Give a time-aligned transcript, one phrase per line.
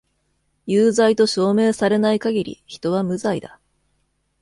[0.65, 3.59] 有罪と証明されない限り、人は無罪だ。